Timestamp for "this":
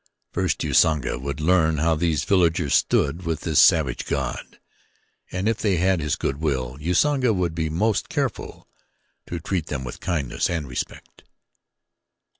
3.41-3.59